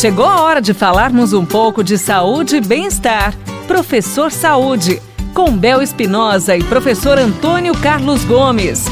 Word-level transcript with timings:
Chegou 0.00 0.24
a 0.24 0.40
hora 0.40 0.62
de 0.62 0.72
falarmos 0.72 1.34
um 1.34 1.44
pouco 1.44 1.84
de 1.84 1.98
saúde 1.98 2.56
e 2.56 2.60
bem-estar. 2.62 3.36
Professor 3.66 4.32
Saúde, 4.32 4.98
com 5.34 5.54
Bel 5.54 5.82
Espinosa 5.82 6.56
e 6.56 6.64
professor 6.64 7.18
Antônio 7.18 7.74
Carlos 7.74 8.24
Gomes. 8.24 8.86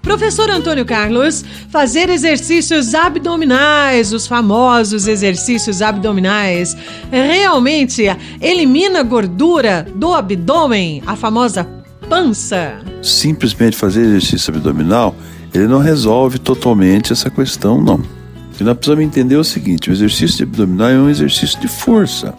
Professor 0.00 0.48
Antônio 0.48 0.86
Carlos, 0.86 1.44
fazer 1.70 2.08
exercícios 2.08 2.94
abdominais, 2.94 4.12
os 4.12 4.28
famosos 4.28 5.08
exercícios 5.08 5.82
abdominais, 5.82 6.76
realmente 7.10 8.04
elimina 8.40 9.02
gordura 9.02 9.84
do 9.92 10.14
abdômen, 10.14 11.02
a 11.04 11.16
famosa 11.16 11.68
pança? 12.08 12.78
Simplesmente 13.02 13.76
fazer 13.76 14.02
exercício 14.02 14.54
abdominal, 14.54 15.16
ele 15.52 15.66
não 15.66 15.80
resolve 15.80 16.38
totalmente 16.38 17.12
essa 17.12 17.28
questão, 17.28 17.82
não. 17.82 18.17
E 18.60 18.64
nós 18.64 18.76
precisamos 18.76 19.04
entender 19.04 19.36
o 19.36 19.44
seguinte: 19.44 19.90
o 19.90 19.92
exercício 19.92 20.44
abdominal 20.44 20.88
é 20.88 20.98
um 20.98 21.08
exercício 21.08 21.60
de 21.60 21.68
força, 21.68 22.34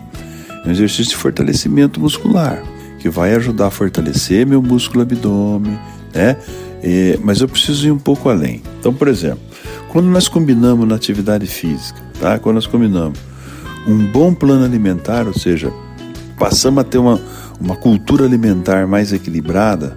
é 0.66 0.68
um 0.68 0.72
exercício 0.72 1.12
de 1.12 1.16
fortalecimento 1.16 2.00
muscular, 2.00 2.62
que 3.00 3.10
vai 3.10 3.34
ajudar 3.36 3.68
a 3.68 3.72
fortalecer 3.72 4.46
meu 4.46 4.62
músculo 4.62 5.02
abdômen, 5.02 5.80
né? 6.14 6.36
É, 6.82 7.20
mas 7.22 7.42
eu 7.42 7.48
preciso 7.48 7.88
ir 7.88 7.92
um 7.92 8.00
pouco 8.00 8.30
além. 8.30 8.62
Então, 8.80 8.94
por 8.94 9.08
exemplo, 9.08 9.40
quando 9.90 10.06
nós 10.06 10.28
combinamos 10.28 10.88
na 10.88 10.96
atividade 10.96 11.46
física, 11.46 12.00
tá? 12.20 12.40
quando 12.40 12.56
nós 12.56 12.68
combinamos 12.68 13.20
um 13.88 14.06
bom 14.12 14.34
plano 14.34 14.64
alimentar, 14.64 15.28
ou 15.28 15.34
seja, 15.34 15.74
passamos 16.38 16.80
a 16.80 16.84
ter 16.84 16.98
uma, 16.98 17.20
uma 17.60 17.76
cultura 17.76 18.24
alimentar 18.26 18.88
mais 18.88 19.12
equilibrada, 19.12 19.96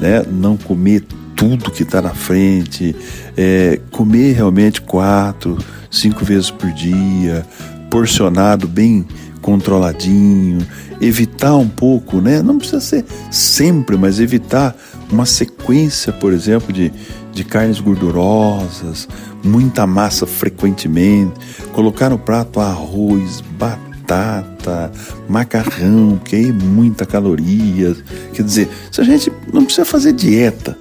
né? 0.00 0.24
não 0.30 0.56
comer 0.56 1.04
tudo 1.36 1.70
que 1.70 1.82
está 1.82 2.00
na 2.00 2.14
frente, 2.14 2.94
é, 3.36 3.80
comer 3.90 4.32
realmente 4.32 4.80
quatro, 4.80 5.58
cinco 5.90 6.24
vezes 6.24 6.50
por 6.50 6.70
dia, 6.72 7.46
porcionado 7.90 8.66
bem 8.66 9.06
controladinho, 9.40 10.66
evitar 11.00 11.54
um 11.54 11.68
pouco, 11.68 12.20
né? 12.20 12.40
Não 12.40 12.56
precisa 12.56 12.80
ser 12.80 13.04
sempre, 13.30 13.96
mas 13.96 14.18
evitar 14.18 14.74
uma 15.10 15.26
sequência, 15.26 16.12
por 16.12 16.32
exemplo, 16.32 16.72
de, 16.72 16.90
de 17.30 17.44
carnes 17.44 17.78
gordurosas, 17.78 19.06
muita 19.42 19.86
massa 19.86 20.26
frequentemente, 20.26 21.34
colocar 21.74 22.08
no 22.08 22.18
prato 22.18 22.58
arroz, 22.58 23.42
batata, 23.58 24.90
macarrão, 25.28 26.18
que 26.24 26.36
aí 26.36 26.50
muita 26.50 27.04
calorias. 27.04 28.02
Quer 28.32 28.42
dizer, 28.42 28.68
se 28.90 29.00
a 29.00 29.04
gente 29.04 29.30
não 29.52 29.64
precisa 29.64 29.84
fazer 29.84 30.14
dieta, 30.14 30.78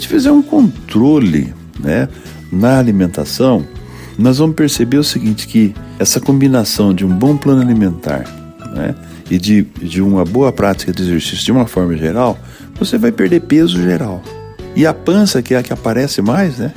gente 0.00 0.08
fizer 0.08 0.32
um 0.32 0.40
controle, 0.40 1.52
né, 1.78 2.08
na 2.50 2.78
alimentação, 2.78 3.66
nós 4.18 4.38
vamos 4.38 4.56
perceber 4.56 4.96
o 4.96 5.04
seguinte 5.04 5.46
que 5.46 5.74
essa 5.98 6.18
combinação 6.18 6.94
de 6.94 7.04
um 7.04 7.08
bom 7.08 7.36
plano 7.36 7.60
alimentar, 7.60 8.24
né, 8.74 8.94
e 9.30 9.38
de, 9.38 9.62
de 9.62 10.00
uma 10.00 10.24
boa 10.24 10.50
prática 10.50 10.90
de 10.90 11.02
exercício 11.02 11.44
de 11.44 11.52
uma 11.52 11.66
forma 11.66 11.96
geral, 11.96 12.38
você 12.78 12.96
vai 12.96 13.12
perder 13.12 13.40
peso 13.42 13.80
geral. 13.80 14.22
E 14.74 14.86
a 14.86 14.94
pança, 14.94 15.42
que 15.42 15.54
é 15.54 15.58
a 15.58 15.62
que 15.62 15.72
aparece 15.72 16.22
mais, 16.22 16.58
né? 16.58 16.72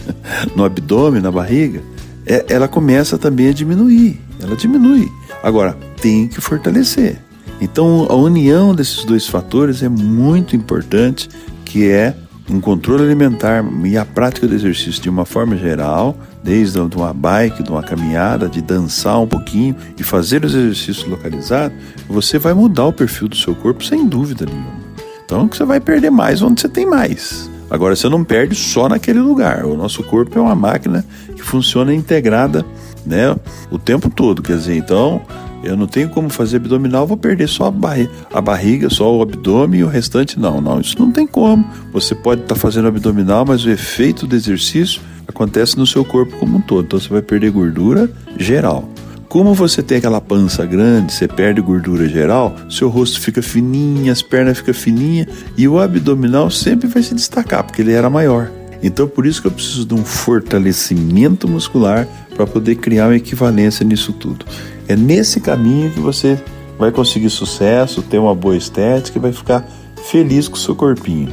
no 0.56 0.64
abdômen, 0.64 1.20
na 1.20 1.30
barriga, 1.30 1.82
é, 2.24 2.46
ela 2.48 2.68
começa 2.68 3.18
também 3.18 3.48
a 3.48 3.52
diminuir. 3.52 4.18
Ela 4.40 4.56
diminui. 4.56 5.08
Agora, 5.42 5.76
tem 6.00 6.28
que 6.28 6.40
fortalecer. 6.40 7.18
Então, 7.60 8.06
a 8.08 8.14
união 8.14 8.74
desses 8.74 9.04
dois 9.04 9.26
fatores 9.26 9.82
é 9.82 9.88
muito 9.88 10.54
importante, 10.54 11.28
que 11.64 11.88
é 11.88 12.14
um 12.50 12.60
controle 12.60 13.02
alimentar 13.04 13.64
e 13.84 13.96
a 13.96 14.04
prática 14.04 14.46
do 14.46 14.54
exercício 14.54 15.00
de 15.00 15.08
uma 15.08 15.24
forma 15.24 15.56
geral, 15.56 16.16
desde 16.42 16.78
uma 16.78 17.12
bike, 17.12 17.62
de 17.62 17.70
uma 17.70 17.82
caminhada, 17.82 18.48
de 18.48 18.60
dançar 18.60 19.20
um 19.20 19.26
pouquinho 19.26 19.76
e 19.98 20.02
fazer 20.02 20.44
os 20.44 20.54
exercícios 20.54 21.04
localizados, 21.04 21.76
você 22.08 22.38
vai 22.38 22.52
mudar 22.52 22.86
o 22.86 22.92
perfil 22.92 23.28
do 23.28 23.36
seu 23.36 23.54
corpo 23.54 23.84
sem 23.84 24.06
dúvida 24.06 24.44
nenhuma. 24.44 24.82
Então 25.24 25.48
você 25.48 25.64
vai 25.64 25.80
perder 25.80 26.10
mais 26.10 26.42
onde 26.42 26.60
você 26.60 26.68
tem 26.68 26.84
mais. 26.84 27.50
Agora 27.70 27.96
você 27.96 28.06
não 28.06 28.22
perde 28.22 28.54
só 28.54 28.86
naquele 28.86 29.20
lugar. 29.20 29.64
O 29.64 29.74
nosso 29.76 30.02
corpo 30.02 30.38
é 30.38 30.42
uma 30.42 30.54
máquina 30.54 31.04
que 31.34 31.42
funciona 31.42 31.94
integrada, 31.94 32.64
né, 33.06 33.34
o 33.70 33.78
tempo 33.78 34.10
todo. 34.10 34.42
Quer 34.42 34.58
dizer, 34.58 34.76
então 34.76 35.22
eu 35.62 35.76
não 35.76 35.86
tenho 35.86 36.08
como 36.08 36.28
fazer 36.28 36.56
abdominal, 36.56 37.06
vou 37.06 37.16
perder 37.16 37.48
só 37.48 37.66
a, 37.66 37.70
barriga, 37.70 38.10
a 38.32 38.40
barriga, 38.40 38.90
só 38.90 39.16
o 39.16 39.22
abdômen 39.22 39.80
e 39.80 39.84
o 39.84 39.88
restante 39.88 40.38
não. 40.38 40.60
Não, 40.60 40.80
isso 40.80 40.98
não 40.98 41.10
tem 41.10 41.26
como. 41.26 41.64
Você 41.92 42.14
pode 42.14 42.42
estar 42.42 42.54
tá 42.54 42.60
fazendo 42.60 42.88
abdominal, 42.88 43.44
mas 43.46 43.64
o 43.64 43.70
efeito 43.70 44.26
do 44.26 44.34
exercício 44.34 45.00
acontece 45.26 45.78
no 45.78 45.86
seu 45.86 46.04
corpo 46.04 46.36
como 46.38 46.58
um 46.58 46.60
todo. 46.60 46.84
Então 46.84 46.98
você 46.98 47.08
vai 47.08 47.22
perder 47.22 47.50
gordura 47.50 48.10
geral. 48.38 48.88
Como 49.28 49.54
você 49.54 49.82
tem 49.82 49.96
aquela 49.96 50.20
pança 50.20 50.66
grande, 50.66 51.10
você 51.10 51.26
perde 51.26 51.60
gordura 51.62 52.06
geral, 52.06 52.54
seu 52.68 52.90
rosto 52.90 53.18
fica 53.18 53.40
fininho, 53.40 54.12
as 54.12 54.20
pernas 54.20 54.58
ficam 54.58 54.74
fininhas 54.74 55.26
e 55.56 55.66
o 55.66 55.78
abdominal 55.78 56.50
sempre 56.50 56.86
vai 56.86 57.02
se 57.02 57.14
destacar 57.14 57.64
porque 57.64 57.80
ele 57.80 57.92
era 57.92 58.10
maior. 58.10 58.50
Então 58.82 59.08
por 59.08 59.24
isso 59.24 59.40
que 59.40 59.46
eu 59.46 59.52
preciso 59.52 59.86
de 59.86 59.94
um 59.94 60.04
fortalecimento 60.04 61.48
muscular 61.48 62.06
para 62.34 62.46
poder 62.46 62.74
criar 62.74 63.06
uma 63.06 63.16
equivalência 63.16 63.84
nisso 63.86 64.12
tudo. 64.12 64.44
É 64.92 64.96
nesse 64.96 65.40
caminho 65.40 65.90
que 65.90 66.00
você 66.00 66.38
vai 66.78 66.92
conseguir 66.92 67.30
sucesso, 67.30 68.02
ter 68.02 68.18
uma 68.18 68.34
boa 68.34 68.54
estética 68.54 69.16
e 69.16 69.22
vai 69.22 69.32
ficar 69.32 69.66
feliz 70.04 70.48
com 70.48 70.56
o 70.56 70.58
seu 70.58 70.76
corpinho. 70.76 71.32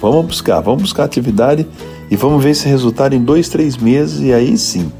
Vamos 0.00 0.26
buscar, 0.26 0.60
vamos 0.60 0.82
buscar 0.82 1.04
atividade 1.04 1.68
e 2.10 2.16
vamos 2.16 2.42
ver 2.42 2.50
esse 2.50 2.66
resultado 2.66 3.14
em 3.14 3.22
dois, 3.22 3.48
três 3.48 3.76
meses 3.76 4.20
e 4.20 4.32
aí 4.32 4.58
sim 4.58 4.90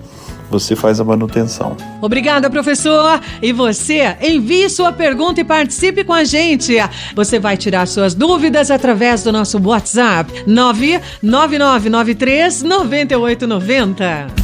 você 0.49 0.77
faz 0.77 1.01
a 1.01 1.05
manutenção. 1.05 1.77
Obrigada, 2.01 2.49
professor. 2.49 3.21
E 3.43 3.53
você, 3.53 4.17
envie 4.23 4.71
sua 4.71 4.93
pergunta 4.93 5.41
e 5.41 5.45
participe 5.45 6.05
com 6.05 6.13
a 6.13 6.23
gente. 6.23 6.77
Você 7.17 7.41
vai 7.41 7.57
tirar 7.57 7.89
suas 7.89 8.15
dúvidas 8.15 8.71
através 8.71 9.25
do 9.25 9.33
nosso 9.33 9.61
WhatsApp 9.61 10.33
99993 10.47 12.63
9890. 12.63 14.44